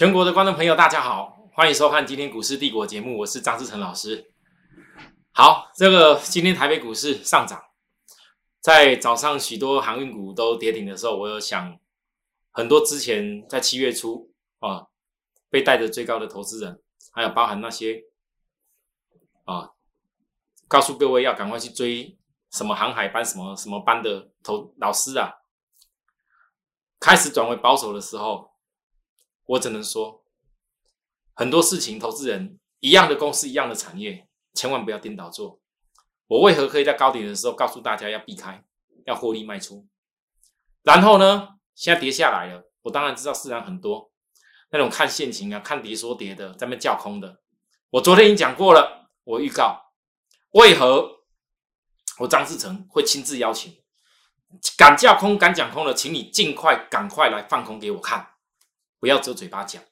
[0.00, 4.32] 全国的观众朋友，大家好，欢迎收看今天股市帝国节目，我是张志成老师。
[5.30, 7.62] 好，这个今天台北股市上涨，
[8.62, 11.78] 在早上许多航运股都跌停的时候，我有想
[12.50, 14.86] 很多之前在七月初啊
[15.50, 16.80] 被带着最高的投资人，
[17.12, 18.04] 还有包含那些
[19.44, 19.72] 啊
[20.66, 22.18] 告诉各位要赶快去追
[22.50, 25.30] 什么航海班、什么什么班的投老师啊，
[26.98, 28.49] 开始转为保守的时候。
[29.50, 30.22] 我只能说，
[31.34, 35.60] 很多事情，投资人一样的公司，一样的产业，千万不要颠倒做。
[36.28, 38.62] 我为何可以在高点的时候告诉大家要避开，
[39.06, 39.88] 要获利卖出？
[40.82, 44.12] 然后呢，现在跌下来了，我当然知道市场很多
[44.70, 47.40] 那种看现情啊，看跌说跌的，在那叫空的。
[47.90, 49.94] 我昨天已经讲过了，我预告
[50.52, 51.24] 为何
[52.20, 53.82] 我张志成会亲自邀请
[54.78, 58.28] 敢叫空、敢讲空的，请你尽快、赶快来放空给我看。
[59.00, 59.82] 不要遮嘴巴讲，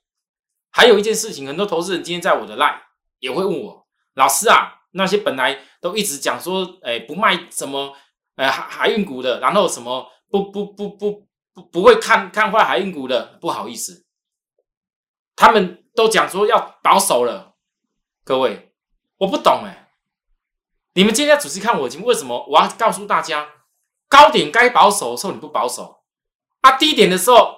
[0.70, 2.78] 还有一件事情，很多投资人今天在我的 line
[3.20, 7.96] 也会问我，老师啊，那些本来都一直讲说，哎，不卖什么，
[8.36, 14.04] 呃，海海运股的，然后什么不不不不不不会看看坏海运股的，不好意思，
[15.34, 17.56] 他们都讲说要保守了，
[18.24, 18.74] 各位，
[19.16, 19.88] 我不懂哎，
[20.92, 23.48] 你们今天要仔细看我节目，为什么我要告诉大家，
[24.06, 26.02] 高点该保守的时候你不保守，
[26.60, 27.57] 啊，低点的时候。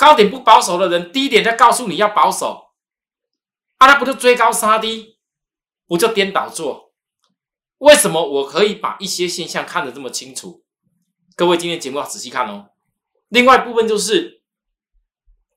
[0.00, 2.70] 高点不保守的人，低点在告诉你要保守，
[3.76, 5.18] 啊，那不就追高杀低，
[5.86, 6.94] 不就颠倒做？
[7.76, 10.64] 为什么我可以把一些现象看得这么清楚？
[11.36, 12.70] 各位今天节目要仔细看哦。
[13.28, 14.42] 另外部分就是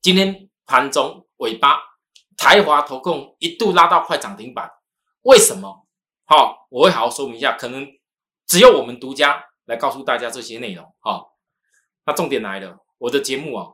[0.01, 1.79] 今天盘中尾巴，
[2.35, 4.69] 台华投控一度拉到快涨停板，
[5.21, 5.87] 为什么？
[6.25, 7.53] 好，我会好好说明一下。
[7.53, 7.87] 可能
[8.45, 10.93] 只有我们独家来告诉大家这些内容。
[10.99, 11.37] 好，
[12.05, 13.67] 那重点来了，我的节目啊。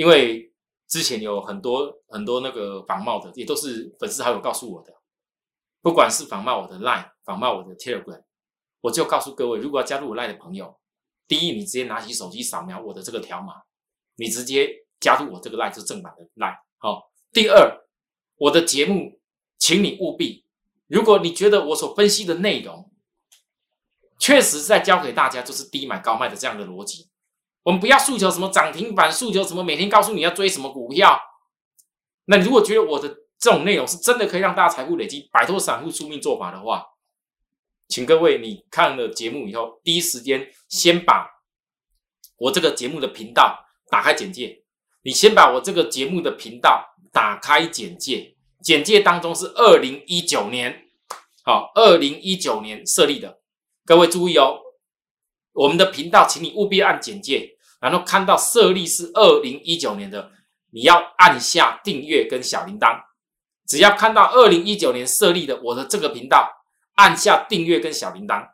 [0.00, 0.50] 因为
[0.88, 4.90] 之前有很多很多那个仿冒的，也都是粉丝好友告诉我的，
[5.82, 8.24] 不管是仿冒我的 Line，仿冒我的 Telegram，
[8.80, 10.80] 我就告诉各位，如果要加入我 Line 的朋友，
[11.28, 13.52] 第一，你直接拿起手机扫描我的这个条码，
[14.16, 16.56] 你直接加入我这个 Line 是正版的 Line。
[16.78, 17.86] 好，第二，
[18.36, 19.20] 我的节目，
[19.58, 20.46] 请你务必，
[20.86, 22.90] 如果你觉得我所分析的内容
[24.18, 27.09] 确实在教给大家就是低买高卖的这样的逻辑。
[27.62, 31.20] 我们不要诉求什么涨停板，诉求什么每天告诉你要追什么股票。
[32.24, 36.84] 那你如果觉得我的这种内容是真的可以让大家财富累积、摆脱散户宿命做法的话，
[37.88, 41.28] 请各位你看了节目以后，第一时间先把
[42.38, 43.58] 我这个节目的频道
[43.90, 44.64] 打开简介。
[45.02, 50.88] 你先把我这个节目的频道打开简介，简介当中是二零一九年，
[51.42, 53.40] 好，二零一九年设立的。
[53.84, 54.60] 各位注意哦。
[55.52, 60.30] 我们的频道，请你务必按简介，然后看到设立是二零一九年的，
[60.70, 63.02] 你要按下订阅跟小铃铛。
[63.66, 68.50] 只要看到二零一九年设立的我的这个频道，按下订阅跟小铃铛，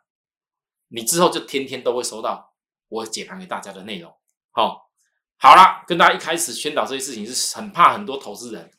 [0.89, 2.53] 你之后就天天都会收到
[2.87, 4.13] 我解盘给大家的内容。
[4.51, 4.89] 好，
[5.37, 8.71] 好了，跟大家一开始宣导这些事情，是很怕很多投资人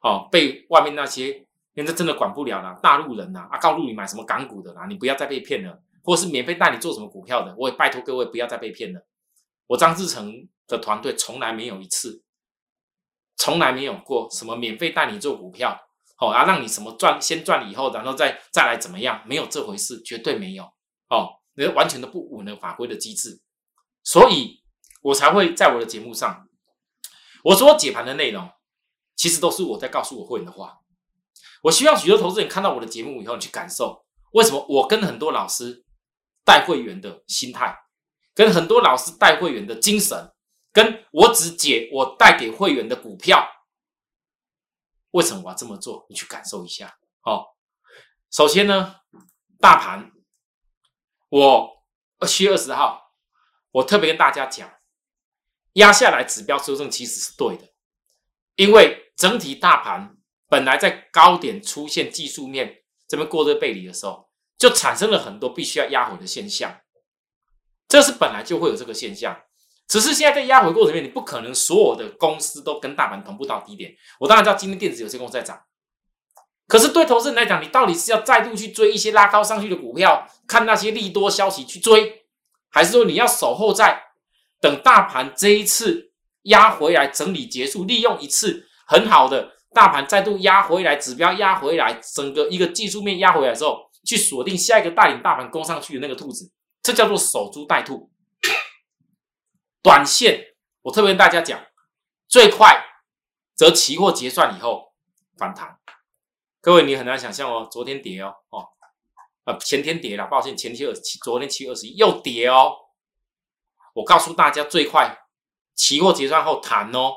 [0.00, 5.80] 哦被外面那些，人家真的管不了了，大陆人呐啊，告诉你买什么港股的啦，你不要再被骗了。
[6.04, 9.06] 或是免费带你做什么股票的，我也拜托各位不要再被骗了。
[9.66, 12.22] 我张志成的团队从来没有一次，
[13.36, 15.80] 从来没有过什么免费带你做股票，
[16.16, 19.24] 好啊，让你什么赚先赚了以后，然后再再来怎么样？
[19.26, 20.64] 没有这回事，绝对没有
[21.08, 23.40] 哦，那完全都不符合法规的机制，
[24.02, 24.62] 所以
[25.00, 26.46] 我才会在我的节目上，
[27.44, 28.50] 我所解盘的内容，
[29.16, 30.80] 其实都是我在告诉我会员的话。
[31.62, 35.83] 我希望许多投资人看到我的节目以后，你去感受为什么我跟很多老师。
[36.44, 37.76] 带会员的心态，
[38.34, 40.32] 跟很多老师带会员的精神，
[40.72, 43.48] 跟我只解我带给会员的股票，
[45.12, 46.06] 为什么我要这么做？
[46.10, 46.98] 你去感受一下。
[47.22, 47.46] 哦，
[48.30, 48.96] 首先呢，
[49.58, 50.12] 大盘，
[51.30, 51.84] 我
[52.26, 53.12] 七月二十号，
[53.70, 54.70] 我特别跟大家讲，
[55.74, 57.72] 压下来指标修正其实是对的，
[58.56, 60.16] 因为整体大盘
[60.48, 64.30] 本来在高点出现技术面这边过热背离的时候。
[64.56, 66.80] 就产生了很多必须要压回的现象，
[67.88, 69.36] 这是本来就会有这个现象，
[69.88, 73.92] 只是现在在压回过程里面，你不可能所有的公司都跟大盘同步到低点。
[74.18, 75.60] 我当然知道今天电子有些公司在涨，
[76.66, 82.24] 可是对投资人来讲，你到底是要再度去追一些拉高上去的股票，看那些利多消息去追，
[82.70, 84.02] 还是说你要守候在
[84.60, 86.12] 等大盘这一次
[86.44, 93.90] 压回来整理结束，利用一次很好的大盘再度压回来，指标压回来，整个一个技术面压回来之后。
[94.04, 96.52] 去锁定下一个带领大盘攻上去的那个兔子，
[96.82, 98.10] 这叫做守株待兔。
[99.82, 101.60] 短线，我特别跟大家讲，
[102.28, 102.84] 最快
[103.54, 104.94] 则期货结算以后
[105.36, 105.78] 反弹。
[106.60, 108.68] 各位，你很难想象哦，昨天跌哦，哦，
[109.44, 112.72] 啊，前天跌了，抱歉，前天二，昨天七月二十一又跌哦。
[113.92, 115.18] 我告诉大家，最快
[115.74, 117.12] 期货结算后弹哦。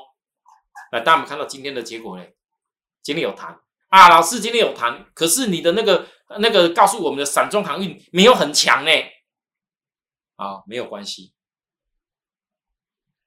[0.92, 2.36] 那，大家有看到今天的结果嘞？
[3.02, 3.58] 今天有弹
[3.88, 6.06] 啊，老师今天有弹，可是你的那个
[6.40, 8.90] 那个告诉我们的散装航运没有很强呢。
[10.36, 11.32] 啊，没有关系，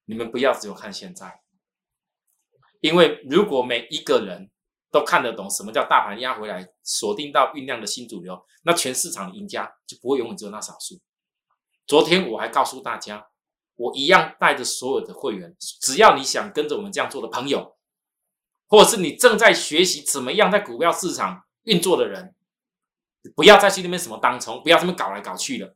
[0.05, 1.41] 你们不要只有看现在，
[2.79, 4.49] 因为如果每一个人
[4.91, 10.99] 都看得懂什么叫大盘压回来，锁定到酝酿的新主流，那全市场的赢家就不会永远只有那少数。
[11.85, 13.27] 昨天我还告诉大家。
[13.75, 17.79] 我一样带着所有的会员，只要你想跟着我们这样做的朋友，
[18.67, 22.35] 或者是你正在学习怎么样在股票市场运作的人，
[23.35, 25.75] 不要再去那边什么当冲，不要这么搞来搞去了，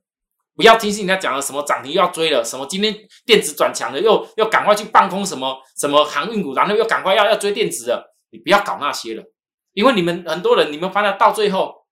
[0.55, 2.95] 不要听信人家讲的什么涨停又要追了，什么今天
[3.25, 9.23] 电子转强了，又又赶快去放空什么什么航运股，然后又赶快要要追电子了，你不要搞那些了，
[9.73, 11.85] 因为你们很多人，你们发现到最后，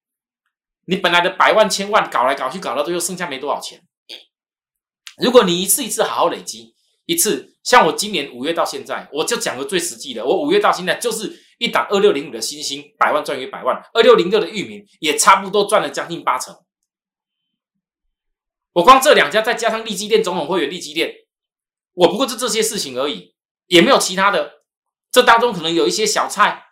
[0.86, 3.82] 你本来的百万千万搞来搞去，搞到最后剩下没多少钱。
[5.18, 6.74] 如果你一次一次好好累积
[7.06, 16.56] 一次，像我今年五月到现在，我就讲个最实际的，我五月到现在就是一档二六零五的新星，百万赚约百万；二六零六的域名也差不多赚了将近八成。
[18.74, 21.14] 我光这两家再加上利基店总统会员利基店，
[21.94, 23.36] 我不过就这些事情而已，
[23.68, 24.64] 也没有其他的。
[25.12, 26.70] 这当中可能有一些小菜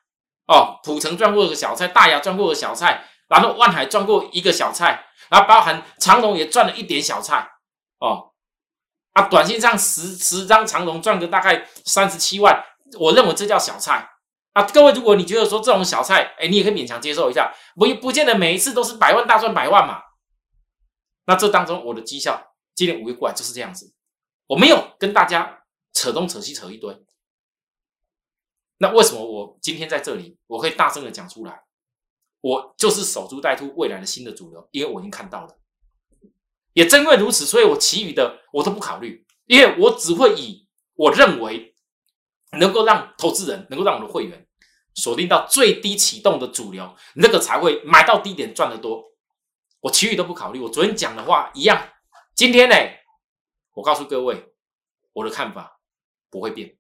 [0.47, 7.47] 哦，普城赚过个小菜，大雅赚过个小菜，然后万海赚过一个小菜，然后包含长隆也赚了一点小菜
[7.99, 8.31] 哦。
[9.13, 12.65] 啊，短信上十十张长龙赚个大概三十七万，
[12.99, 14.09] 我认为这叫小菜
[14.53, 14.63] 啊。
[14.63, 20.01] 各位，如果你觉得说这种小菜，哎，你也可以勉强接受一下，不不见得每一次都是百万大赚百万嘛。
[21.25, 23.93] 那这当中我的绩效今年五月过来就是这样子，
[24.47, 25.63] 我没有跟大家
[25.93, 26.95] 扯东扯西扯一堆。
[28.79, 31.63] 那为什么我今天在这里我可以大声的讲出来？
[32.41, 35.59] 我就是守株待兔未来的新的主流，因为我已经看到了。
[36.73, 41.70] 也正因为如此，所以我其余的我都不考虑，因为我只会以我认为
[42.59, 44.47] 能够让投资人能够让我的会员
[44.93, 49.11] 锁定到最低启动的主流，那个才会买到低点赚得多。
[49.81, 50.59] 我其余都不考虑。
[50.59, 51.89] 我昨天讲的话一样，
[52.35, 52.75] 今天呢，
[53.73, 54.53] 我告诉各位
[55.13, 55.79] 我的看法
[56.29, 56.77] 不会变，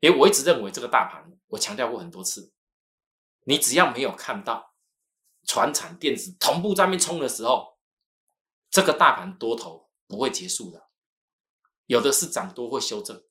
[0.00, 2.52] 因为我一直认为这个大盘，我强调过很多次，
[3.44, 4.74] 你只要没有看到
[5.46, 7.78] 船产电子同步在面冲的时候。
[8.70, 10.90] 这个大盘多头不会结束的，
[11.86, 13.24] 有的是涨多会修正，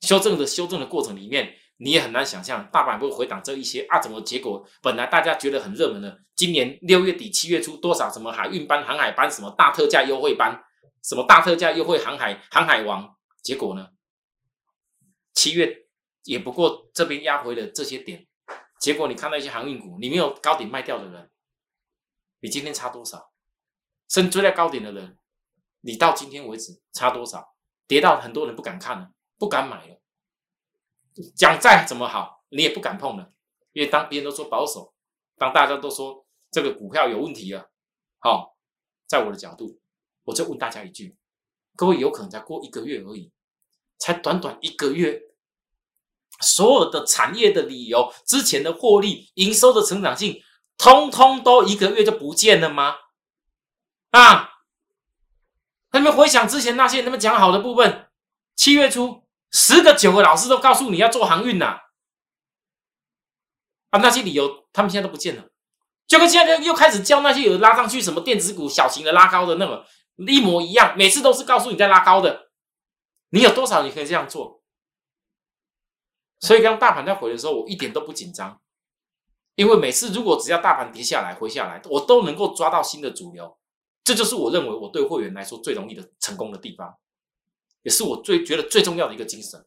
[0.00, 3.98] 修正的修正的过程里面，你也很难想象大盘会回档这一些啊？
[3.98, 10.64] 怎么结果本来大家觉得很热门的，今年六月底七月初多少什么海运班、航海班，什么大特价优惠班，
[11.02, 13.88] 什么大特价优惠航海航海王，结果呢？
[15.34, 15.86] 七月
[16.24, 18.26] 也不过这边压回了这些点，
[18.80, 21.30] 结果你看到一些航运股，你没有高点卖掉的人，
[22.40, 23.30] 比今天差多少？
[24.08, 25.16] 升追在高点的人，
[25.82, 27.54] 你到今天为止差多少？
[27.86, 30.00] 跌到很多人不敢看了，不敢买了。
[31.34, 33.32] 讲再怎么好，你也不敢碰了，
[33.72, 34.94] 因为当别人都说保守，
[35.36, 37.70] 当大家都说这个股票有问题了，
[38.18, 38.56] 好，
[39.06, 39.80] 在我的角度，
[40.24, 41.16] 我就问大家一句：
[41.76, 43.32] 各位有可能才过一个月而已，
[43.98, 45.20] 才短短一个月，
[46.40, 50.40] 所有的产业的理由、之前的获利、营收的成长性，
[50.76, 52.94] 通通都一个月就不见了吗？
[54.10, 54.62] 啊！
[55.92, 58.08] 你们回想之前那些你们讲好的部分，
[58.54, 61.80] 七月初十个九个老师都告诉你要做航运呐，
[63.90, 65.50] 啊，那些理由他们现在都不见了，
[66.06, 69.84] 就跟现在又开始教那些有拉上去什么电子股小型的拉高的那么
[70.26, 72.50] 一模一样，每次都是告诉你在拉高的，
[73.30, 74.62] 你有多少你可以这样做？
[76.40, 78.60] 所以当大盘在回的时候，我一点都不紧张，
[79.54, 83.58] 因为每次如果只要大盘跌下来回下来，我都能够抓到新的主流。
[84.04, 86.96] 这就是我认为我对会员来说最容易的成功的地方，
[87.82, 89.66] 也是我最觉得最重要的一个精神。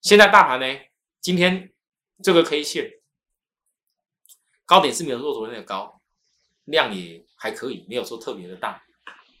[0.00, 0.80] 现在大盘呢，
[1.20, 1.72] 今天
[2.22, 3.00] 这个 K 线
[4.64, 6.00] 高点是没有做昨天的高，
[6.64, 8.84] 量也还可以，没有说特别的大。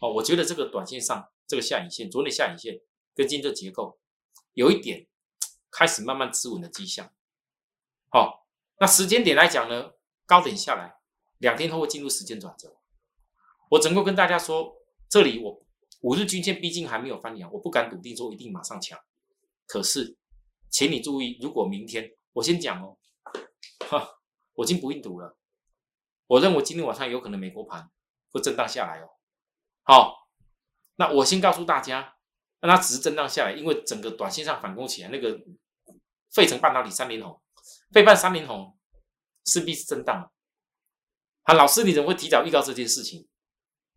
[0.00, 2.80] 哦，我觉得这个短线上这个下影线，昨天下影线
[3.14, 3.98] 跟今天的结构
[4.52, 5.06] 有一点
[5.70, 7.12] 开始慢慢止稳的迹象。
[8.10, 8.46] 好，
[8.78, 9.92] 那时间点来讲呢，
[10.26, 10.96] 高点下来
[11.38, 12.76] 两天后会进入时间转折。
[13.70, 14.76] 我整个跟大家说，
[15.08, 15.65] 这里我
[16.00, 18.98] 五日均线毕竟还没有翻阳，我不敢笃定说一定马上抢。
[19.66, 20.16] 可是，
[20.70, 22.96] 请你注意，如果明天我先讲哦，
[23.88, 24.18] 哈，
[24.54, 25.36] 我已经不用赌了。
[26.26, 27.90] 我认为今天晚上有可能美国盘
[28.30, 29.08] 会震荡下来哦。
[29.82, 30.28] 好，
[30.96, 32.16] 那我先告诉大家，
[32.60, 35.40] 那它只是震荡下来，因为整个短线上反攻起来那个
[36.30, 37.40] 费城半导体三连红，
[37.92, 38.76] 费半三连红
[39.44, 40.30] 势必是震荡。
[41.42, 43.26] 啊，老师，你怎么会提早预告这件事情？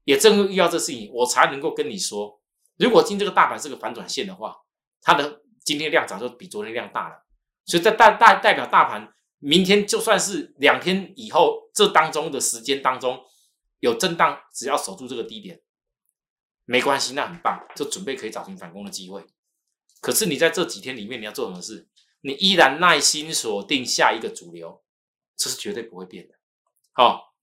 [0.09, 2.41] 也正遇到这事情，我才能够跟你说，
[2.79, 4.55] 如果今这个大盘是个反转线的话，
[5.03, 7.27] 它的今天量早就比昨天量大了。
[7.63, 13.23] 所以在大大代表大盘，明天就算是两天以后这当中的时间当中
[13.81, 15.61] 有震荡，只要守住这个低点，
[16.65, 19.23] 没关系，那很棒，就准备可以找寻反攻的机会。
[20.01, 21.87] 可是你在这几天里面你要做什么事？
[22.21, 24.81] 你依然耐心锁定下一个主流，
[25.37, 26.33] 这是绝对不会变的。
[26.93, 27.35] 好，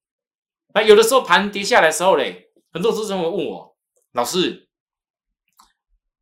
[0.75, 2.46] 那有的时候盘跌下来的时候嘞，
[2.77, 3.75] 很多投资人会问我，
[4.13, 4.69] 老师，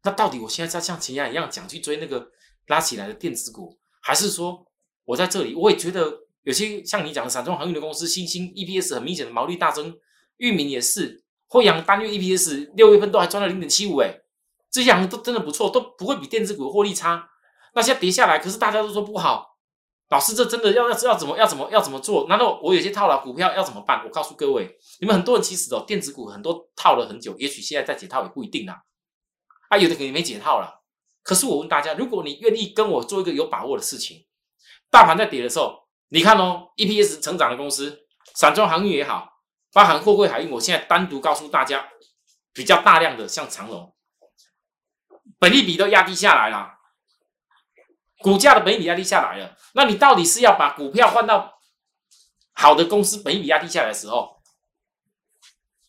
[0.04, 2.30] 那到底我现在在像前亚一样讲去追那个
[2.68, 4.64] 拉起来的电子股，还是说
[5.04, 9.98] 我在这里我也觉得有些像你讲的散装航运的公司，新兴 EPS 很明显的毛利大增，
[10.36, 14.20] 域名也是，惠阳单月 EPS 六月份都还赚了零点七五，哎。
[14.70, 17.28] 这样都真的不错，都不会比电子股获利差。
[17.76, 19.53] 那现在跌下来，可是大家都说不好。
[20.10, 22.28] 老师，这真的要要要怎么要怎么要怎么做？
[22.28, 24.04] 难道我有些套牢股票要怎么办？
[24.04, 28.82] 我告诉各位，你们很多人其实哦，电子股很多套了很久，也许现在在解套也不一定啊。
[29.70, 30.82] 啊，有的可能没解套了。
[31.22, 34.26] 可是我问大家，如果你愿意跟我做一个有把握的事情，
[34.90, 39.40] 大盘在跌的时候，你看哦，EPS 成长的公司，散装航运也好，
[39.72, 41.88] 包含货柜海运，我现在单独告诉大家，
[42.52, 43.94] 比较大量的像长龙。
[45.38, 46.73] 本利比都压低下来了，
[48.24, 49.54] 股价的本比压低下来了。
[49.74, 51.58] 那你到底是要把股票换到
[52.54, 54.40] 好的公司，本比压低下来的时候，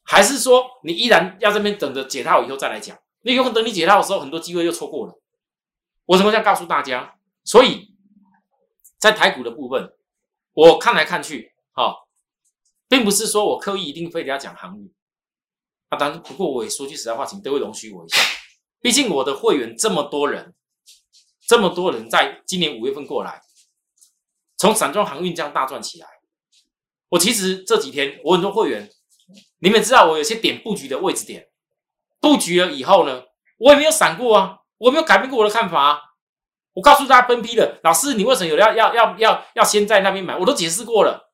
[0.04, 2.98] 还是说你依然要这边等着解套以后再来讲？
[3.22, 5.18] 那有可能等你解套的时候，很多机会又错过了。
[6.08, 7.16] 我怎么样告诉大家？
[7.46, 7.96] 所以
[8.98, 9.94] 在台股的部分，
[10.52, 11.96] 我看来看去，哈，
[12.90, 14.94] 并不是说我刻意一定非得要讲航运
[15.88, 15.98] 啊。
[15.98, 18.18] 当然，不过我也说句实在话，请各位容许我一下。
[18.82, 20.54] 毕竟我的会员这么多人，
[21.48, 23.42] 这么多人在今年五月份过来，
[24.58, 26.08] 从散装航运这样大赚起来。
[27.10, 28.90] 我其实这几天我很多会员，
[29.60, 31.48] 你们知道我有些点布局的位置点，
[32.20, 33.24] 布局了以后呢，
[33.58, 36.02] 我也没有闪过啊，我没有改变过我的看法啊。
[36.74, 40.36] 我告诉大家分批的，老师你为什么有要要要要要先在那边买？
[40.36, 41.32] 我都解释过了，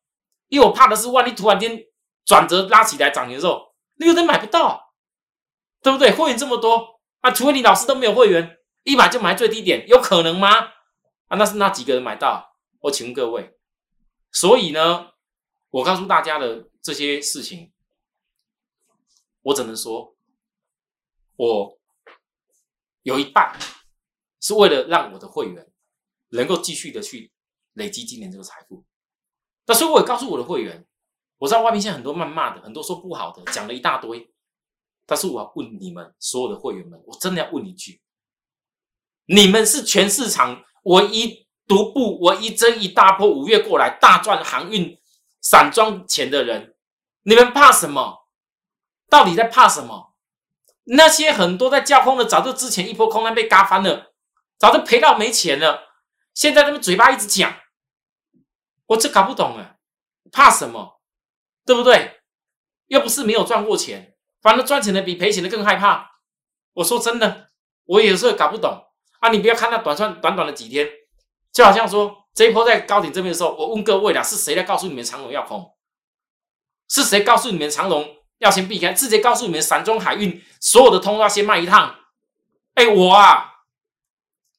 [0.49, 1.79] 因为我怕的是万一突然间
[2.25, 4.93] 转折拉起来涨的时候，那个人买不到，
[5.81, 6.11] 对不对？
[6.11, 6.99] 会员这么多。
[7.21, 10.49] 啊，除非你老师都没有会员，一买就买最低点，有可能吗？
[11.27, 12.57] 啊，那是那几个人买到？
[12.79, 13.57] 我请问各位，
[14.31, 15.11] 所以呢，
[15.69, 17.71] 我告诉大家的这些事情，
[19.43, 20.15] 我只能说，
[21.35, 21.79] 我
[23.03, 23.55] 有一半
[24.39, 25.71] 是为了让我的会员
[26.29, 27.31] 能够继续的去
[27.73, 28.83] 累积今年这个财富。
[29.67, 30.87] 那所以我也告诉我的会员，
[31.37, 34.33] 我知道外面现在很多谩骂的，很多说不好的，讲了一大堆。
[35.05, 38.01] 但是我要问你们所有的会员们，我真的要问一句：
[39.25, 44.97] 你们是全市场唯一独步、唯一这一大波五月过来大赚航运
[45.39, 46.75] 散装钱的人，
[47.23, 48.27] 你们怕什么？
[49.09, 50.13] 到底在怕什么？
[50.85, 54.13] 那些很多在叫空的，早就之前一波空单被嘎翻了，
[54.57, 55.93] 早就赔到没钱了。
[56.33, 57.53] 现在他们嘴巴一直讲，
[58.87, 59.75] 我这搞不懂啊，
[60.31, 61.01] 怕什么？
[61.65, 62.21] 对不对？
[62.87, 64.15] 又不是没有赚过钱。
[64.41, 66.19] 反正赚钱的比赔钱的更害怕。
[66.73, 67.51] 我说真的，
[67.85, 68.90] 我有时候搞不懂
[69.21, 69.29] 啊！
[69.29, 70.87] 你不要看那短短短短的几天，
[71.53, 75.73] 就好像说这一波在高点这边的时候，我问各位了，是谁来告诉你们长龙要空？
[76.89, 78.91] 是谁告诉你们长龙要先避开？
[78.93, 81.95] 直接告诉你们散装海运所有的通要先卖一趟？
[82.73, 83.61] 哎，我啊，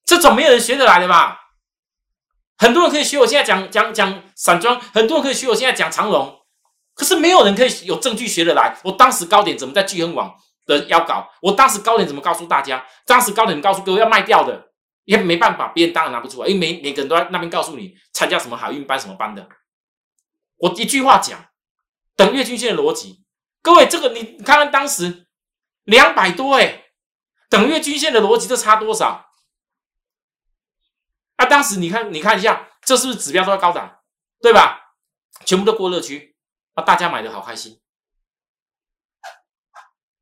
[0.04, 1.40] 这种没有人学得来的吧？
[2.56, 6.40] 很多人可以学我现在讲讲讲散装，很多人可以学我现在讲长龙。
[6.94, 8.78] 可是没有人可以有证据学得来。
[8.84, 11.28] 我当时高点怎么在聚亨网的要搞？
[11.40, 12.84] 我当时高点怎么告诉大家？
[13.06, 14.72] 当时高点告诉各位要卖掉的，
[15.04, 19.48] 也没办法，别人当然拿不出来，因为每每个人都在那边告诉你参加什么海运班什么班的。
[20.58, 21.46] 我一句话讲，
[22.16, 23.24] 等月均线的逻辑，
[23.62, 25.26] 各位这个你看看当时
[25.84, 26.84] 两百多哎，
[27.50, 29.26] 等月均线的逻辑这差多少？
[31.36, 33.98] 啊，当时你看你看一下，这是不是指标都要高涨，
[34.40, 34.94] 对吧？
[35.44, 36.36] 全部都过热区。
[36.74, 36.82] 啊！
[36.82, 37.81] 大家买的好开心。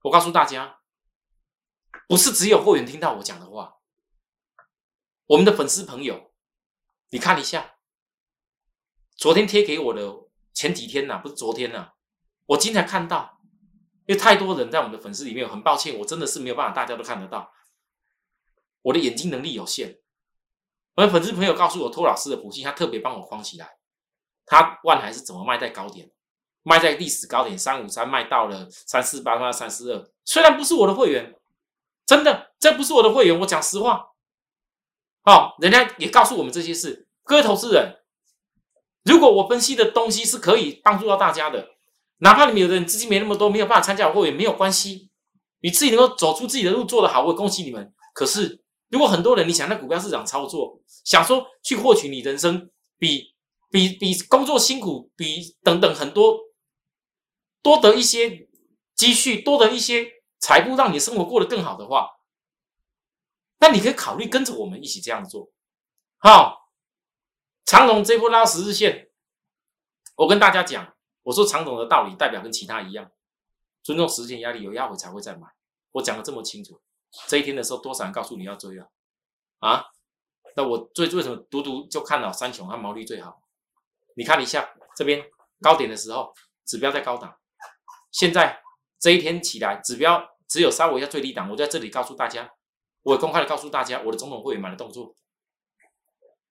[0.03, 0.81] 我告诉大家，
[2.09, 3.77] 不是只有会员听到我讲的话，
[5.27, 6.33] 我们的粉丝朋友，
[7.11, 7.77] 你看一下，
[9.15, 11.93] 昨天贴给我的前几天呐，不是昨天呐，
[12.47, 13.41] 我今天看到，
[14.07, 17.53] 因为太多人在我们的粉丝里面，很抱歉，我真的是没有办法，大家都看得到，
[18.83, 20.01] 我的眼睛能力有限。
[20.95, 23.79] 我的粉丝朋友告诉我，托老师的福气，他特别帮我框起来，
[24.47, 26.11] 他万还是怎么卖在高点？
[26.63, 30.11] 卖在历史高点三五三，卖到了三四八，卖到三四二。
[30.25, 31.35] 虽然不是我的会员，
[32.07, 34.09] 真的这不是我的会员，我讲实话。
[35.25, 37.07] 哦，人家也告诉我们这些事。
[37.25, 37.99] 各位投资人，
[39.05, 41.69] 如果我分析的东西是可以帮助到大家的，
[42.19, 45.11] 哪怕你们有的人资金没那么多，没有办法参加我会员，没有关系，
[45.61, 47.93] 你自己能够走出自己的路，做得好，我恭喜你们。
[48.13, 53.35] 可是，如果很多人你想在股票市场操作，想说去获取你人生比
[53.71, 56.39] 比比工作辛苦，比等等很多
[57.63, 58.49] 多得一些
[58.95, 62.11] 积蓄，多得一些财富，让你生活过得更好的话。
[63.59, 65.53] 那你可以考虑跟着我们一起这样做，
[66.17, 66.71] 好，
[67.67, 69.11] 长龙这波拉十日线，
[70.17, 73.11] 我跟大家讲，我说长龙的道理代表跟其他一样，
[73.83, 75.47] 尊重时间压力，有压回才会再买。
[75.93, 76.81] 我讲的这么清楚，
[77.27, 78.91] 这一天的时候多少人告诉你要追了
[79.59, 79.85] 啊？
[80.57, 83.43] 那我追为什么独独就看到三雄它毛利最好？
[84.17, 85.23] 你看一下这边
[85.61, 87.39] 高点的时候，指标在高档，
[88.11, 88.61] 现在
[88.99, 92.51] 这一天起来，指标只有稍微一下最低档，我在这里告诉大家。
[93.03, 95.15] 我公开的告诉大家，我的总统会员买的动作，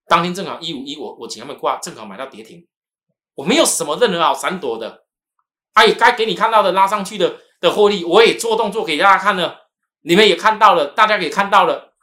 [0.08, 2.68] 当天正好一五一，我我请他们挂，正好买到跌停，
[3.36, 5.06] 我没有什么任何好闪躲的，
[5.74, 9.70] 哎，该给你看到的拉上去的的获利，我也做动作给大家看了，
[10.02, 11.94] 你们也看到了，大家也看到了，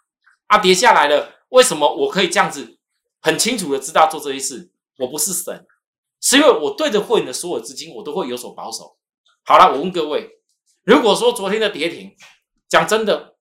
[0.46, 2.78] 啊，跌下来了，为什么我可以这样子
[3.20, 4.70] 很清楚的知道做这些事？
[4.98, 5.66] 我不是神，
[6.20, 8.96] 是因为我对着会员的所有资金，我都会有所保守。
[9.49, 10.41] 好了，我问各位，
[10.83, 12.17] 如果说昨天的跌停，
[12.69, 13.37] 讲真的。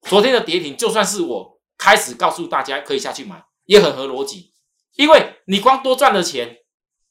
[0.00, 4.54] 昨天的跌停，就算是我开始告诉大家可以下去买，也很合逻辑。
[4.94, 6.60] 因为你光多赚的钱，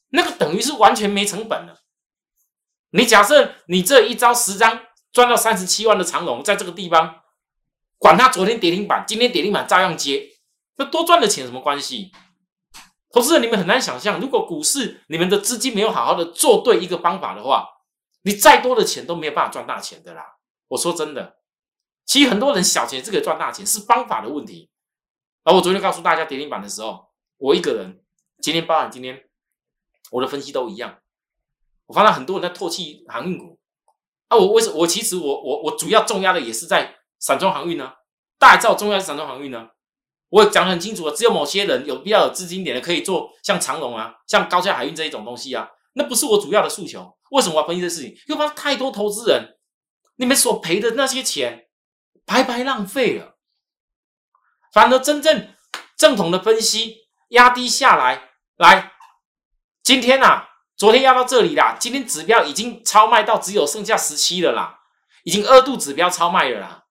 [0.08, 1.82] 那个等于是完全没成本了。
[2.90, 4.80] 你假设你这一招十张
[5.12, 7.20] 赚到三十七万的长龙，在这个地方，
[7.98, 10.30] 管他昨天跌停板，今天跌停板照样接，
[10.78, 12.10] 那多赚的钱什么关系？
[13.12, 17.68] 投资人，你们很难想象，如果股市你们的资金没有好好的做对一个方法的话，
[18.26, 20.38] 你再多的钱都没有办法赚大钱的啦。
[20.66, 21.36] 我说真的。
[22.04, 24.68] 其实很多人小钱是可以赚大钱，是方法的问题。
[25.44, 28.02] 而我昨天告诉大家跌停板的时候，我一个人
[28.42, 29.28] 今天包含今天
[30.10, 30.98] 我的分析都一样。
[31.86, 33.60] 我发现很多人在唾弃航运股
[34.26, 37.92] 啊，我为什我其实我我我主要重压的也是在散装航运呢？
[38.40, 39.68] 大家知道重要是散装航运呢？
[40.30, 47.15] 我讲的很清楚了，只有某些人有必要有资金点的可以做像长龙啊、像高价海运这一种东西啊，那不是我主要的诉求。
[47.30, 48.10] 为什么我要分析这事情？
[48.28, 49.56] 因为发现太多投资人，
[50.16, 51.64] 你们所赔的那些钱。
[52.28, 53.36] 白白浪费了，
[54.72, 55.54] 反而真正
[55.96, 56.96] 正统的分析
[57.28, 58.94] 压低下来，来，
[59.84, 60.42] 今天呐，
[60.76, 64.80] 昨天压到这里啦，今天指标已经超卖到只有剩下十七了啦，
[65.22, 66.82] 已经二度指标超卖了啦，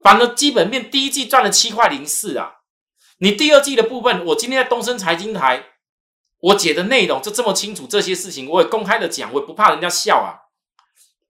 [0.00, 2.50] 反而基本面第一季赚了七块零四啊，
[3.18, 5.71] 你第二季的部分，我今天在东升财经台，
[6.42, 10.52] 我解的内容就这么清楚，这些事情我也公开的讲，我也不怕人家笑啊，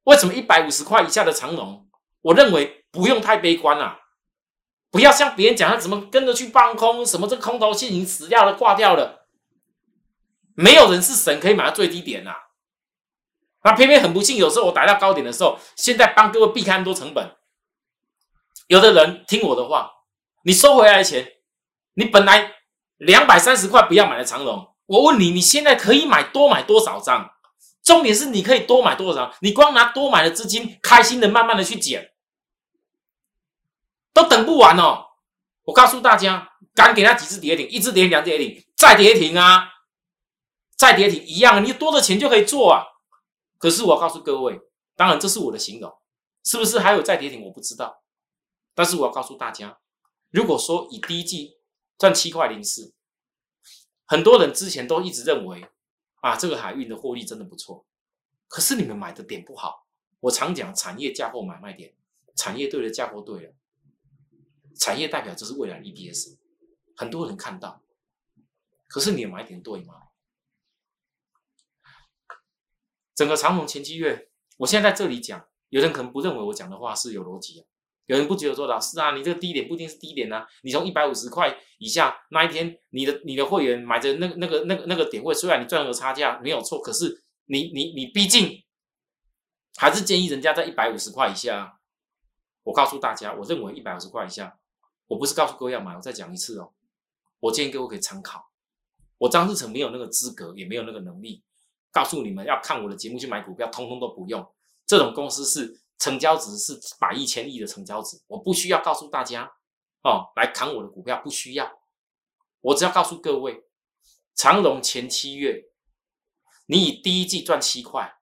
[0.04, 1.88] 为什么一百五十块以下的长龙，
[2.20, 2.80] 我认为。
[2.92, 4.00] 不用太悲观啊，
[4.90, 9.24] 不要像别人讲他怎么跟着去放空，什么这空头已经死掉了、挂掉了，
[10.54, 12.34] 没有人是神可以买到最低点呐。
[13.64, 17.34] 那偏偏很不幸，有时候我打到高点的时候，现在帮各位避开很多成本。
[18.66, 19.90] 有的人听我的话，
[20.44, 21.26] 你收回来的钱，
[21.94, 22.56] 你本来
[22.98, 27.30] 两百三十块不要买的长龙，我问你，你现在可以买多买多少张？
[27.82, 29.34] 重点是你可以多买多少张？
[29.40, 32.12] 你光拿多买的资金，开心的慢慢的去减。
[34.12, 35.06] 都等不完哦！
[35.62, 39.66] 我告诉大家，敢给他几次跌停，一次跌停，两次跌停，再跌停啊，
[40.76, 42.84] 再跌停一样，你多的钱就可以做啊。
[43.56, 44.60] 可是我告诉各位，
[44.94, 45.90] 当然这是我的形容，
[46.44, 47.42] 是不是还有再跌停？
[47.44, 48.02] 我不知道。
[48.74, 49.78] 但是我告诉大家，
[50.30, 51.54] 如果说以第一季
[51.96, 52.92] 赚七块零四，
[54.12, 55.66] 很多人之前都一直认为
[56.20, 57.86] 啊，这个海运的获利真的不错。
[58.46, 59.86] 可是你们买的点不好。
[60.20, 61.94] 我常讲产业架构买卖点，
[62.36, 63.54] 产业对了，架构对了。
[64.78, 66.36] 产业代表就是未来的 EPS，
[66.94, 67.80] 很多人看到，
[68.86, 69.94] 可是你的买点对吗？
[73.14, 77.66] 整个长虹前七月，我现在在这里讲，有人可能不认为我讲的话是有逻辑啊，
[78.06, 88.62] 有人不觉得说老师啊，你这个低点不一定是低点啊，你从一百五十块以下那一天，你的你的会员买的那那个那个那个点位，虽然你赚了差价没有错，可是你你你毕竟
[89.76, 91.78] 还是建议人家在一百五十块以下。
[92.64, 94.56] 我告诉大家，我认为一百五十块以下。
[95.08, 96.72] 我不是告诉各位要买，我再讲一次哦。
[97.40, 98.52] 我建议各位可以参考。
[99.18, 101.42] 我张志成没有那个资格，也没有那个能力，
[101.90, 104.46] 告诉你们要看我的节目去买股票，通通都不用。
[104.86, 109.52] 这种公司是成交值是百亿、千亿的成交值，我不需要告诉大家
[110.02, 111.80] 哦，来扛我的股票不需要。
[112.60, 113.64] 我只要告诉各位，
[114.34, 115.64] 长荣前七月，
[116.66, 118.16] 你以第一季赚七块，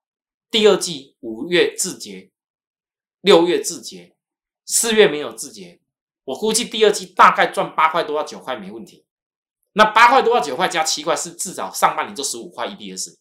[0.51, 2.31] 第二季五月自结，
[3.21, 4.17] 六月自结，
[4.65, 5.81] 四月没有自结。
[6.25, 9.07] 我估计第二季大概赚八块多到九块没问题。
[9.73, 13.17] 那八块多到九块加七块是至少上半年就十五块 EPS。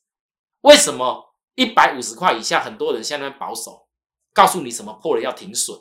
[0.61, 3.88] 为什么一百五十块以下很多人现在保守？
[4.33, 5.77] 告诉你什么破了要停损，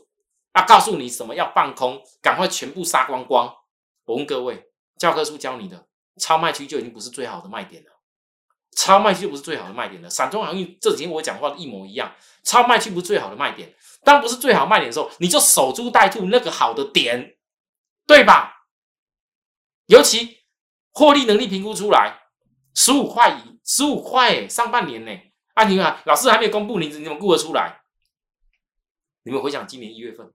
[0.53, 3.55] 啊，告诉你什么要放空，赶快全部杀光光。
[4.07, 5.87] 我问各位，教科书教你的
[6.21, 7.91] 超卖区就已经不是最好的卖点了，
[8.77, 10.09] 超卖区就不是最好的卖点了。
[10.09, 17.37] 散装航运这几天我讲话一模一样，超卖区不是最好的卖点，当不是最好卖点的时候，你就守株待兔那个好的点，
[18.07, 18.67] 对吧？
[19.87, 20.39] 尤其
[20.93, 22.19] 获利能力评估出来
[22.75, 25.13] 十五块以十五块，上半年呢，
[25.55, 27.78] 啊，你看老师还没有公布，你你怎么估得出来？
[29.29, 30.33] 你们回想今年一月份，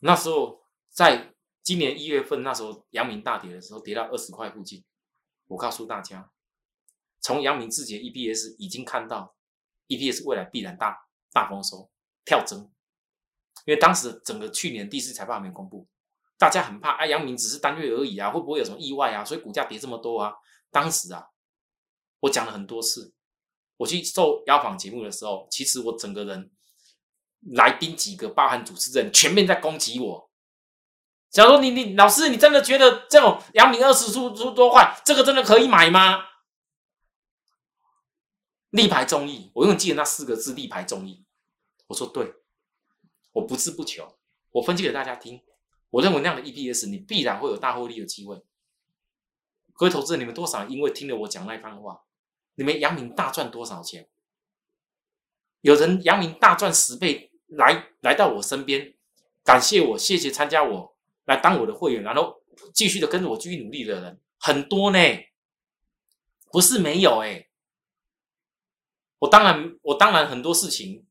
[0.00, 4.84] 那时候在今年一月份，那时候阳明大跌的时候，跌到二十块附近。
[5.46, 6.30] 我告诉大家，
[7.22, 9.34] 从阳明自己的 EPS 已经看到
[9.88, 11.90] EPS 未来必然大大丰收
[12.26, 12.70] 跳增，
[13.64, 15.88] 因为当时整个去年第四财报还没公布，
[16.36, 19.24] 大家很怕，哎，阳明只是单月而已啊，会不会有什么意外啊？
[19.24, 20.34] 所以股价跌这么多啊？
[20.70, 21.28] 当时啊，
[22.20, 23.14] 我讲了很多次。
[23.82, 26.50] 我去受邀访节目的时候，其实我整个人
[27.52, 30.30] 来宾几个，包含主持人，全面在攻击我。
[31.30, 36.24] 假如你你老师，你真的觉得这种阳明二十出出多块，这个真的可以买吗？
[38.70, 41.24] 力排众议，我永远记得那四个字：力排众议。
[41.88, 42.34] 我说对，
[43.32, 44.16] 我不自不求，
[44.52, 45.42] 我分析给大家听。
[45.90, 48.42] 我认为那样的 EPS，你必然会有大获利的机会。
[49.74, 52.02] 各位投资人，你们多少因为听了我讲那番话？
[52.54, 54.08] 你们阳明大赚多少钱？
[55.60, 58.94] 有人阳明大赚十倍，来来到我身边，
[59.44, 62.42] 感谢我，谢谢参加我来当我的会员，然后
[62.74, 64.98] 继续的跟着我继续努力的人很多呢，
[66.50, 67.48] 不是没有哎。
[69.20, 71.06] 我当然，我当然很多事情，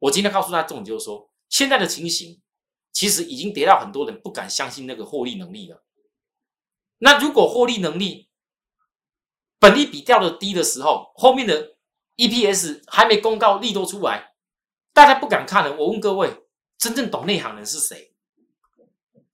[0.00, 2.42] 我今天告诉大家重点就是说，现在的情形
[2.90, 5.84] 其实已经跌到很多人不敢相信那个获利能力了。
[6.98, 8.28] 那如果获利能力，
[9.62, 11.76] 本利比掉的低的时候，后面的
[12.16, 14.32] EPS 还没公告利多出来，
[14.92, 15.76] 大家不敢看了。
[15.76, 16.36] 我问各位，
[16.76, 18.12] 真正懂内行人是谁？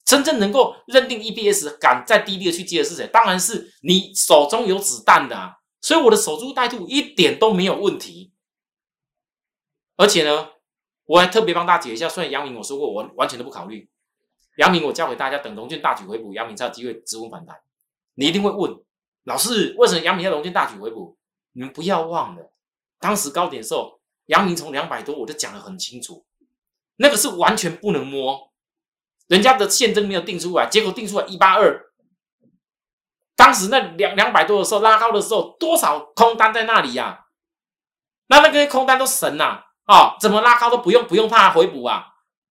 [0.04, 3.06] 真正能够认定 EPS 敢在低利的去接的是谁？
[3.06, 5.56] 当然是你手中有子弹的。
[5.80, 8.34] 所以我的守株待兔一点都没有问题。
[9.96, 10.50] 而且呢，
[11.06, 12.06] 我还特别帮大家解一下。
[12.06, 13.88] 虽然杨明我说过，我完全都不考虑。
[14.58, 17.56] 杨明，我教给大家，等龙俊大举回补，杨明才有机会止稳反弹。
[18.12, 18.78] 你一定会问。
[19.28, 21.18] 老师，为什么阳明要龙剑大举回补？
[21.52, 22.50] 你们不要忘了，
[22.98, 26.24] 当时高点时候，阳明从两百多，我就讲得很清楚，
[26.96, 28.50] 那个是完全不能摸，
[29.26, 31.92] 人家的现增没有定出来，结果定出来一八二。
[33.36, 37.26] 当时那两两百多的时候拉高的时候，多少空单在那里呀？
[38.28, 40.16] 那那个空单都神呐啊！
[40.18, 42.06] 怎么拉高都不用不用怕回补啊？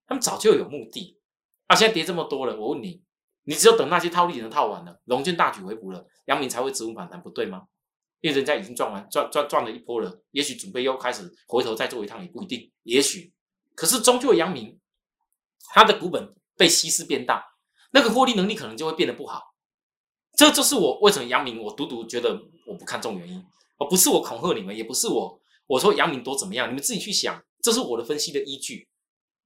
[0.06, 1.20] 他们早就有目的
[1.66, 1.76] 啊！
[1.76, 3.04] 现在跌这么多了，我问你。
[3.48, 7.64] 你只有等那些套利人套完了，龙卷大举回补了，阳明才会止稳反弹，不对吗？
[8.20, 13.32] 因为人家已经赚完赚赚赚了一波了，也许准备又开始回头再做一趟也不一定，也许。
[13.74, 14.78] 可是终究阳明，
[15.74, 17.46] 他的股本被稀释变大，
[17.92, 19.56] 那个获利能力可能就会变得不好。
[20.36, 23.42] 这就是我为什么阳明我独独觉得我不看重原因，
[23.78, 28.90] 而不是我恐吓你们，也不是我我说阳明多怎么样，你们自己去想，这是我的分析的依据。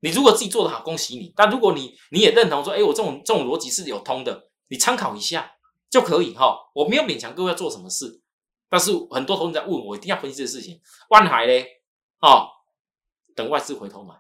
[0.02, 1.32] 你如果自己做的好，恭喜你。
[1.36, 5.52] 但如果你你也认同说，哎，我这种这种逻辑是有通的，你参考一下
[5.90, 6.58] 就可以哈。
[6.74, 8.22] 我没有勉强各位要做什么事，
[8.68, 10.82] 但是很多同学在问我，一定要分析这个事情。
[11.10, 11.68] 万海嘞，
[12.22, 12.48] 哦，
[13.36, 14.16] 等外资回头买。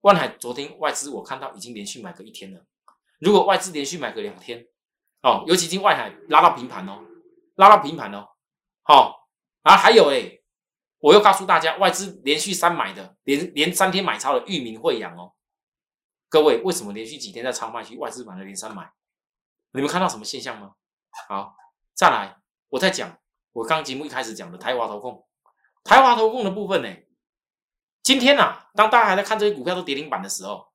[0.00, 2.64] 万海昨天外资我看到已经连续买个一天了。
[3.20, 4.66] 如果外资连续买个两天，
[5.22, 6.98] 哦，尤其今外海拉到平盘哦，
[7.56, 8.28] 拉到平盘哦，
[8.82, 9.28] 好
[9.62, 10.40] 啊，还有哎。
[11.04, 15.34] 我又告诉大家，外资连续三买的，连连三天买超的裕民惠阳哦，
[16.30, 18.90] 各位为什么连续几天在超卖区，外资买了连三买？
[19.72, 20.72] 你们看到什么现象吗？
[21.28, 21.54] 好，
[21.92, 22.38] 再来，
[22.70, 23.18] 我在讲
[23.52, 25.28] 我刚节目一开始讲的台华投控，
[25.82, 26.88] 台华投控的部分呢，
[28.02, 30.72] 今天呐，当大家还在看这些股票都跌停板的时候，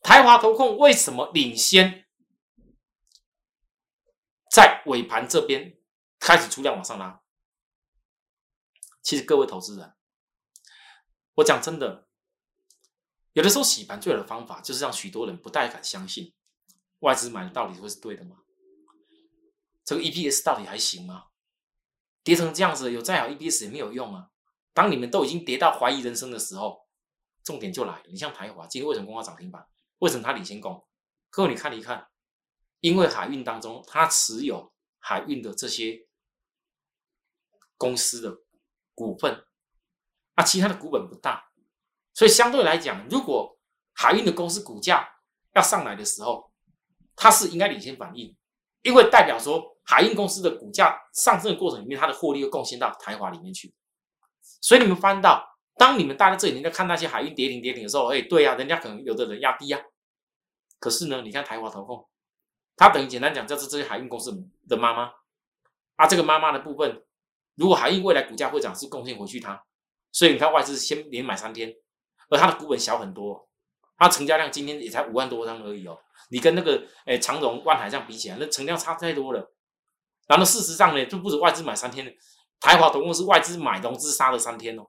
[0.00, 2.06] 台华投控为什么领先，
[4.50, 5.76] 在尾盘这边
[6.18, 7.20] 开始出量往上拉？
[9.02, 9.94] 其实各位投资人，
[11.34, 12.08] 我讲真的，
[13.32, 16.32] 有的时候洗盘最好的方法就是让许多人不太敢相信
[17.00, 18.38] 外资买的到底会是对的吗？
[19.84, 21.26] 这个 EPS 到底还行吗？
[22.22, 24.30] 跌成这样子，有再好 EPS 也没有用啊！
[24.72, 26.86] 当你们都已经跌到怀疑人生的时候，
[27.42, 28.04] 重点就来了。
[28.06, 29.66] 你像台华今天为什么公告涨停板？
[29.98, 30.86] 为什么它领先攻？
[31.30, 32.08] 各位你看一看，
[32.78, 36.06] 因为海运当中它持有海运的这些
[37.76, 38.41] 公司的。
[38.94, 39.44] 股份，
[40.34, 41.50] 啊，其他的股本不大，
[42.12, 43.58] 所以相对来讲，如果
[43.94, 45.08] 海运的公司股价
[45.54, 46.52] 要上来的时候，
[47.16, 48.36] 它是应该领先反应，
[48.82, 53.74] 因为代表说海运公司的股价上升的过程里面，它的获利会贡献到台华里面去。
[54.60, 59.80] 所以你们翻到，当你们大家这几年在看那些海运跌停跌停的时候，哎，对呀，人家可能有的人压低呀。
[60.78, 62.08] 可是呢，你看台华投控，
[62.76, 64.32] 它等于简单讲，就是这些海运公司
[64.68, 65.12] 的妈妈。
[65.96, 67.04] 啊，这个妈妈的部分，
[67.54, 69.62] 如果海运未来股价会涨，是贡献回去它。
[70.10, 71.72] 所以你看外资先连买三天，
[72.28, 73.48] 而它的股本小很多，
[73.96, 75.98] 它成交量今天也才五万多张而已哦。
[76.30, 79.52] 你跟那个诶长荣、万海这样比起来，那成交差太多了。
[80.26, 82.14] 然后事实上呢，就不止外资买三天
[82.60, 84.84] 台华总共是外资买融资杀了三天哦。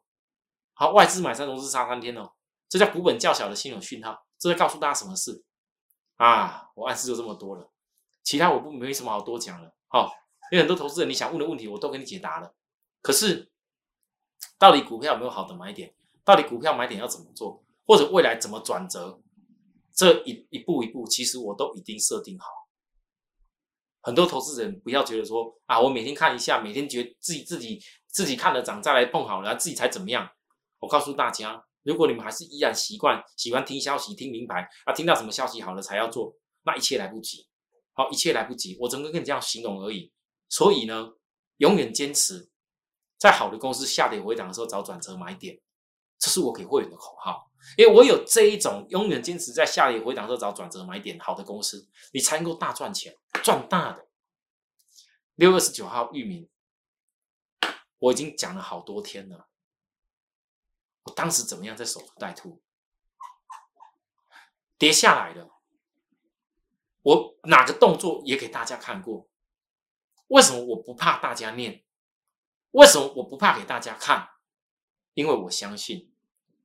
[0.73, 2.31] 好，外资买三融资杀三天哦，
[2.69, 4.25] 这叫股本较小的新有讯号。
[4.39, 5.43] 这在告诉大家什么事
[6.17, 6.67] 啊？
[6.75, 7.69] 我暗示就这么多了，
[8.23, 9.73] 其他我不没什么好多讲了。
[9.87, 10.11] 好，
[10.51, 12.53] 有很多投资人你想问的问题，我都给你解答了。
[13.01, 13.49] 可是。
[14.59, 15.93] 到底股票有没有好的买点？
[16.23, 17.65] 到底股票买点要怎么做？
[17.85, 19.19] 或者未来怎么转折？
[19.93, 22.45] 这一一步一步，其实我都已经设定好。
[24.01, 30.29] 很多投资人不要觉得说啊，我每天看一下，每天觉得自己自己自己看了涨再来碰好了，自己才怎么样？
[30.79, 37.45] 我告诉大家，如果你们还是依然习惯喜欢听消息、听名牌啊，听到什么消息好了才要做，那一切来不及。
[37.93, 38.77] 好，一切来不及。
[38.79, 40.12] 我只能跟你这样形容而已。
[40.53, 41.13] 所以呢，
[41.57, 42.47] 永远坚持。
[43.17, 45.59] 在好的公司下跌回涨的时候找转折买点，
[46.19, 47.49] 这是我给会员的口号。
[47.75, 54.07] 因为我有这一种永远坚持在下跌回涨的时候找转折买点，好的公司你才能够大赚钱，赚大的。
[55.33, 56.47] 六月十九号，域名，
[57.97, 59.49] 我已经讲了好多天了。
[61.05, 62.61] 我当时怎么样在守株待兔，
[64.77, 65.49] 跌下来了，
[67.01, 69.27] 我哪个动作也给大家看过。
[70.33, 71.83] 为什么我不怕大家念？
[72.71, 74.29] 为什么我不怕给大家看？
[75.13, 76.11] 因为我相信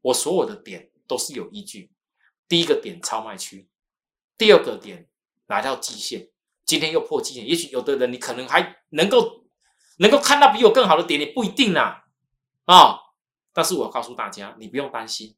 [0.00, 1.92] 我所有的点都是有依据。
[2.48, 3.68] 第一个点超卖区，
[4.38, 5.10] 第二个点
[5.48, 6.30] 来到季线，
[6.64, 7.46] 今天又破季线。
[7.46, 9.44] 也许有的人你可能还能够
[9.98, 12.06] 能够看到比我更好的点，也不一定啦
[12.64, 12.98] 啊！
[13.52, 15.36] 但是我告诉大家，你不用担心，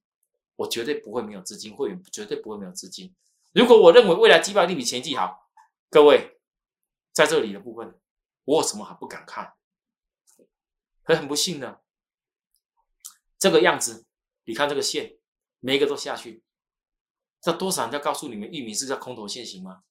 [0.55, 3.13] 我绝对不会没有资金，会员绝对不会没有资金。
[3.53, 5.51] 如果我认为未来机会一定比前季好，
[5.91, 6.39] 各位
[7.13, 8.00] 在这里的部分，
[8.51, 9.55] 我有什么还不敢看？
[11.05, 11.83] 可很不幸的，
[13.39, 14.07] 这个样子，
[14.45, 15.19] 你看这个线，
[15.61, 16.43] 每一个都下去，
[17.41, 19.85] 这多少人在告诉你们，玉米是在空头线行吗？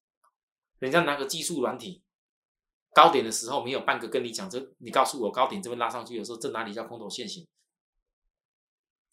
[0.79, 2.03] 人家拿个技术软体，
[2.93, 7.47] 高点的时候没有半个跟你讲，这你告诉我高点这边拉上去的时候，这哪里叫空头线行？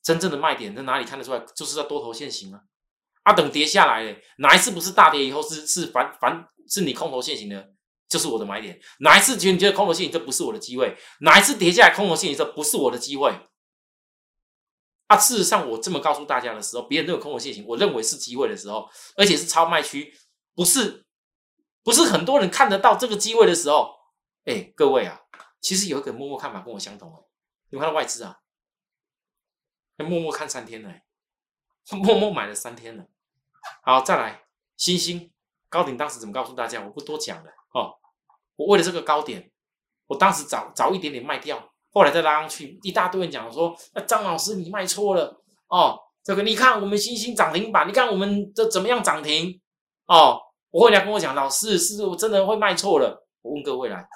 [0.03, 1.39] 真正的卖点在哪里看得出来？
[1.55, 2.65] 就是在多头线行啊！
[3.23, 7.76] 啊，等跌下来，哪一次不是大跌以后是是反反是你空头线行的？
[8.09, 10.97] 就是我的买点，哪一次觉得你觉得空头陷阱这不是我的机会？
[11.21, 13.33] 哪一次跌下来空头陷阱这不是我的机会？
[15.09, 20.13] 啊，事实上我这么告诉大家的时候，别人都有空头陷阱，我认为是机会的时候，而且是超卖区，
[20.55, 21.05] 不是
[21.83, 23.93] 不是很多人看得到这个机会的时候，
[24.45, 25.21] 哎，各位啊，
[25.61, 27.27] 其实有一个默默看法跟我相同哦，
[27.71, 28.39] 你看到外资啊，
[29.97, 30.93] 默默看三天呢，
[31.91, 33.07] 默默买了三天了，
[33.83, 34.45] 好，再来
[34.77, 35.33] 星星
[35.69, 36.85] 高鼎当时怎么告诉大家？
[36.85, 37.53] 我不多讲了。
[37.77, 37.93] 哦，
[38.57, 39.51] 我为了这个高点，
[40.07, 41.63] 我当时早早一点点卖掉，
[41.93, 49.61] 后来再拉上去，一大堆人讲说：“那张老师你卖错了哦。”这个你看我们星星涨停板，你看我们这怎么样涨停？
[50.07, 53.29] 哦，我后来跟我讲，老师是我真的会卖错了。
[53.43, 54.09] 我问各位来，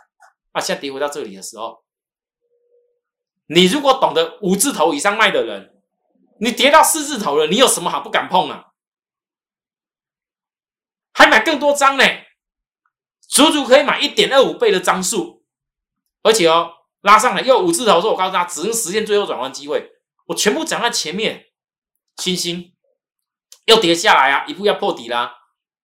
[0.53, 1.85] 啊，现在跌回到这里的时候，
[3.47, 5.83] 你如果懂得五字头以上卖的人，
[6.41, 8.69] 你跌到四字头了，你有什么好不敢碰啊？
[11.13, 12.05] 还买更多张呢？
[13.41, 15.43] 足足可以买一点二五倍的张数，
[16.23, 19.91] 而且哦，拉上来又五字头，说我告诉他，只能实现最后转弯机会。
[20.27, 21.47] 我全部讲在前面，
[22.19, 22.73] 星星
[23.65, 25.35] 又跌下来啊，一步要破底啦。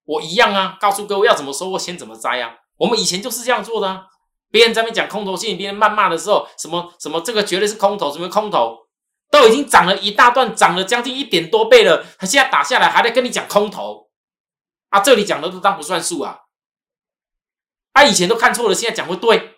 [0.04, 2.56] 我一样啊，告诉各位要怎么收获，先怎么摘啊。
[2.76, 4.06] 我们以前就是这样做的啊。
[4.50, 8.86] 别人在那边讲空头线，别人谩骂的时候，什么什么这个绝对是空头，什么空头，
[9.30, 14.08] 都已经涨了一大段，涨了将近一点多倍了，他现在打下来还在跟你讲空头
[14.90, 15.00] 啊？
[15.00, 16.40] 这里讲的都当不算数啊。
[17.96, 19.56] 他以前都看错了，现在讲不对，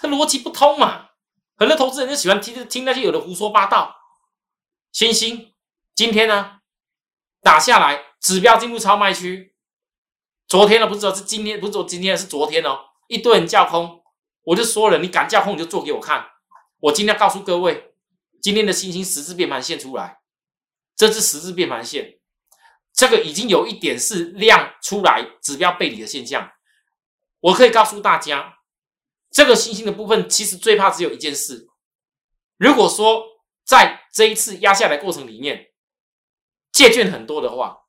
[0.00, 1.08] 他逻辑不通嘛？
[1.56, 3.92] 很多投资人就喜欢听听那些有的胡说八道。
[4.92, 5.52] 星星
[5.92, 6.60] 今天呢
[7.42, 9.56] 打下来，指标进入超卖区。
[10.46, 14.00] 昨天呢不是说是今天，不是说今天是昨天哦，一堆人叫空，
[14.44, 16.24] 我就说了，你敢叫空你就做给我看。
[16.78, 17.94] 我今天告诉各位，
[18.40, 20.20] 今天的星星十字变盘线出来，
[20.94, 22.20] 这是十字变盘线，
[22.94, 26.52] 这个已经有一点是量出来，指标背离的现象。
[27.40, 28.58] 我可以告诉大家，
[29.30, 31.68] 这个星星的部分其实最怕只有一件事。
[32.56, 33.24] 如果说
[33.64, 35.72] 在这一次压下来过程里面，
[36.72, 37.84] 借券很多的话，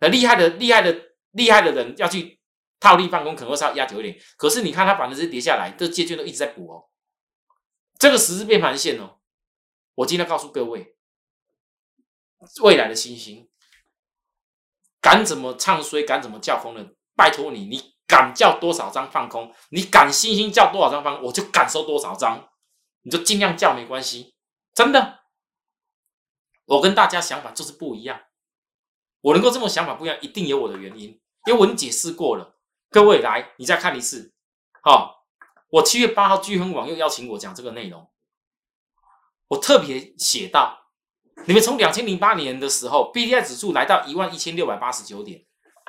[0.00, 2.40] 那厉害的厉害的厉害的人要去
[2.80, 4.18] 套利办公，可能会稍微压久一点。
[4.36, 6.88] 可是你看它反正是跌下来，这借券都一直在补哦。
[7.98, 9.20] 这个十字变盘线哦，
[9.94, 10.96] 我今天告诉各位，
[12.62, 13.48] 未来的星星，
[15.00, 22.46] 敢怎么唱衰，敢怎么叫空的，拜托你，你敢叫多少张放空，你敢星星叫多少张放，我就敢收多少张，
[23.00, 24.34] 你就尽量叫没关系，
[24.74, 25.20] 真的。
[26.66, 28.20] 我跟大家想法就是不一样，
[29.22, 32.58] 我能够这么想法不一样，一定有我的原因，因为我已经解释过了。
[32.90, 34.34] 各位来，你再看一次，
[34.82, 35.24] 好，
[35.70, 38.10] 我七月八号聚亨网又邀请我讲这个内容，
[39.48, 40.90] 我特别写到，
[41.46, 45.46] 你们从两千零八年的时候，B D I 指数来到一万一千六百八十九点，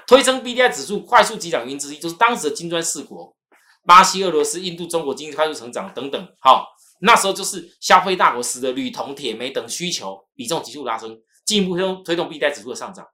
[0.08, 3.36] 推升 B D I 指数快速急涨原因之一，就是当时的金砖四国，
[3.86, 6.68] 巴西、俄罗斯、印度、中国经济快速成长等等，好。
[7.06, 13.06] 那时候就是消费大国使得铝、铜、铁、煤等需求比重急速拉升，进一步推动推动 BDI 指数的上涨。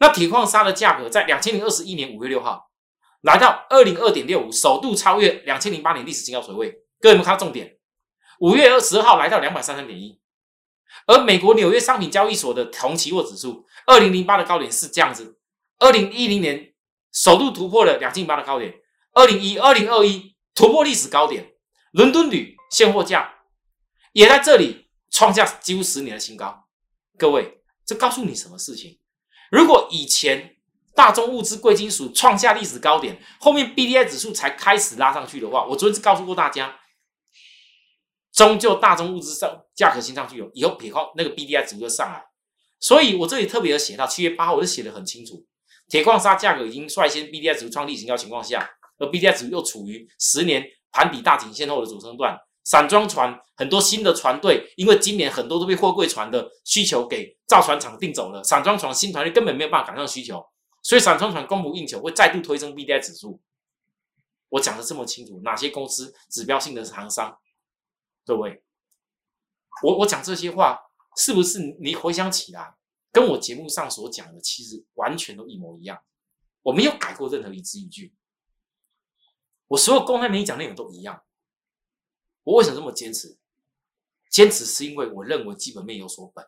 [0.00, 2.68] 那铁矿砂的价格在两千零二十一年五月六号
[3.20, 6.68] 来到二零二点六五，首度超越两千零八年历史新高水位。
[7.00, 7.76] 各位有没有看到重点？
[8.40, 10.18] 五月二十号来到两百三十三点一，
[11.06, 15.37] 而美国纽约商品交易所的铜期货指数，二零零八的高点是这样子，
[15.78, 16.74] 二零一零年
[17.12, 18.74] 首度突破了两千八的高点，
[19.12, 21.52] 二零一二零二一突破历史高点，
[21.92, 22.56] 伦敦铝。
[22.70, 23.46] 现货价
[24.12, 26.68] 也在这里创下几乎十年的新高。
[27.16, 28.98] 各位，这告诉你什么事情？
[29.50, 30.58] 如果以前
[30.94, 36.78] 大宗物资贵金属创下历史高点，后面 B D I 指数才开始拉上去的话，我昨天是告诉过大家，
[38.34, 42.22] 终究大宗物资上价格先上去，有以后铁矿那个 B D I 指数就上来。
[42.78, 45.46] 所以我这里特别的写到七月八号，我就写的很清楚，
[45.88, 52.38] 铁矿砂价格已经率先 B D I 指数创历史新高情况下，而 B D I 指数又处于十年盘底大颈线后的主升段。
[52.64, 60.44] 散装船很多新的船队，因为今年很多都被货柜船的需求给造船厂订走了，散装船新团队根本没有办法赶上需求，
[60.82, 63.40] 所以散装船供不应求，会再度推升 B D I 指数。
[64.50, 67.38] 我讲的这么清楚，哪些公司指标性的行商？
[68.26, 68.62] 各位，
[69.82, 70.78] 我我讲这些话，
[71.16, 72.74] 是不是你回想起来，
[73.12, 76.02] 跟我节目上所讲的其实完全都一模一样？
[76.62, 78.14] 我没有改过任何一字一句，
[79.68, 81.24] 我所有公开媒体讲内容都一样。
[82.42, 83.38] 我为什么这么坚持？
[84.28, 86.46] 坚持是因为我认为基本面有所本。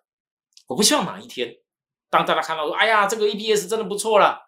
[0.67, 1.57] 我不希望哪一天，
[2.11, 4.47] 当大家看到说：“哎呀，这个 EPS 真的不错了。”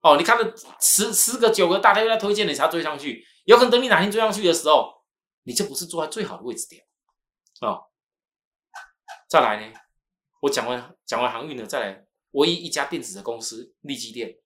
[0.00, 3.26] 哦，你看了十十个九个，大家又在推荐你，才追上去。
[3.44, 5.04] 有可能等你哪天追上去的时候，
[5.42, 6.86] 你就不是坐在最好的位置点。
[7.60, 7.84] 哦，
[9.28, 9.78] 再来呢？
[10.40, 14.36] 我讲完讲完航运呢，再来唯一一家电子的公司利基电，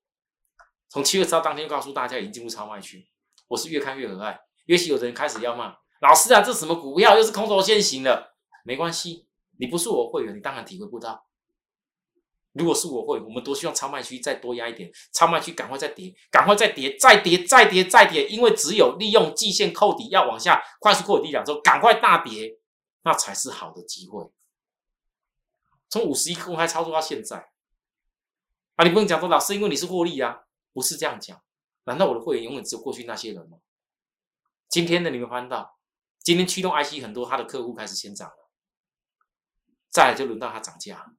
[0.89, 3.09] 从七月十号当天告诉大家已经进入超卖区。
[3.49, 5.77] 我是越看越可爱，也许有的人开始要骂。
[6.01, 8.35] 老师啊，这什么股票又是空头先行的？
[8.65, 9.29] 没关系，
[9.59, 11.27] 你不是我会员，你当然体会不到。
[12.53, 22.59] 如果是我会，我们多希望超卖区再多压一点，超卖区赶快再跌，赶快再跌，再跌，再跌，再跌，因为只有利用季线扣底要往下快速扣底两周，赶快大跌，
[23.03, 24.25] 那才是好的机会。
[25.95, 27.51] 从五十一公开操作到现在，
[28.75, 30.41] 啊，你不能讲说老师，因为你是获利啊，
[30.73, 31.41] 不是这样讲。
[31.85, 33.59] 难道我的会员永远只有过去那些人吗？
[34.69, 35.79] 今天的你们翻到。
[36.19, 38.51] 今天驱动 IC 很多，他的客户开始先涨了，
[39.89, 41.15] 再来就轮到他涨价。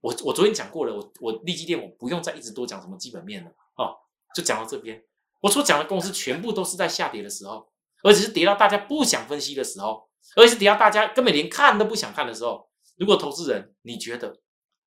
[0.00, 3.94] 我我昨天讲过了，我我立基店我不用再一直多讲什么基本面了哦，
[4.34, 5.04] 就讲到这边。
[5.40, 7.70] 我所讲的公司全部都是在下跌的时候，
[8.02, 12.71] 而且是跌到大家不想分析的时候，而且是跌到大家根本连看都不想看的时候。
[13.02, 14.40] 如果投资人你觉得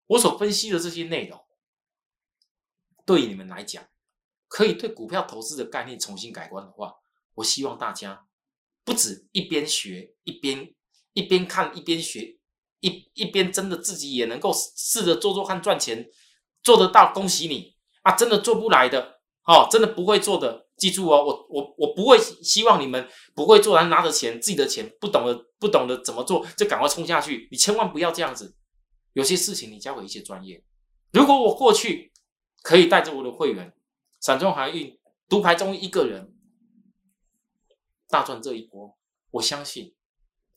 [0.08, 1.46] 我所分析的这些内容
[3.06, 3.86] 对于你们来讲，
[4.48, 6.96] 可以对股票投资的概念重新改观的话，
[7.34, 8.26] 我希望大家。
[8.86, 10.74] 不止一边学一边
[11.12, 12.40] 一边看一边学
[12.80, 16.08] 一一边真的自己也能够试着做做看赚钱
[16.64, 18.16] 做得到恭喜你啊！
[18.16, 28.56] 真的做不来的哦，真的不会做的，记住哦，我我我不会希望你们不会做，然后拿着钱自己的钱不懂得不懂得怎么做就赶快冲下去，你千万不要这样子。
[29.14, 30.64] 有些事情你交给一些专业。
[31.12, 32.12] 如果我过去
[32.62, 33.74] 可以带着我的会员
[34.20, 35.00] 散装航运
[35.30, 36.32] 独排中一个人。
[38.08, 38.96] 大赚这一波，
[39.32, 39.96] 我相信，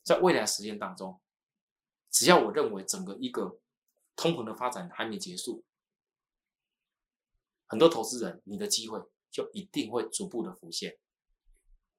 [0.03, 1.19] 在未来时间当中，
[2.11, 3.59] 只要我认为整个一个
[4.15, 5.65] 通膨的发展还没结束，
[7.65, 8.99] 很多投资人，你的机会
[9.31, 10.97] 就一定会逐步的浮现。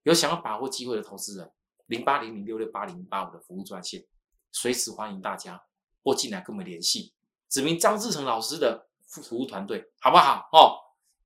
[0.03, 1.51] 有想要把握机会的投资人，
[1.87, 4.07] 零八零零六六八零八五的服务专线，
[4.53, 5.63] 随时欢迎大家
[6.03, 7.13] 拨进来跟我们联系，
[7.49, 10.49] 指明张志成老师的服务团队，好不好？
[10.53, 10.79] 哦，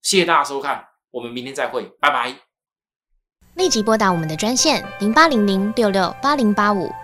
[0.02, 2.40] 谢谢大家收看，我们明天再会，拜拜。
[3.54, 7.03] 立即拨打我们的专线零八零零六六八零八五。